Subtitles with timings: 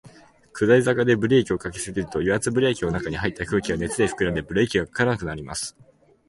[0.53, 5.77] 下り坂でブレーキを掛けすぎると、油圧ブレーキの中に入った空気が熱で膨らんで、ブレーキが掛からなくなります。